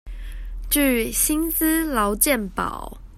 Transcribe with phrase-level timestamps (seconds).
[0.67, 2.97] 具薪資勞健保